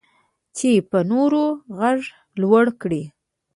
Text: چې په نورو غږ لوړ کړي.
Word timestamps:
چې 0.57 0.69
په 0.89 0.99
نورو 1.11 1.43
غږ 1.77 1.99
لوړ 2.41 2.65
کړي. 2.81 3.03